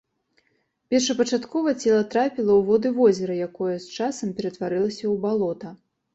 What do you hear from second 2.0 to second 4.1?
трапіла ў воды возера, якое з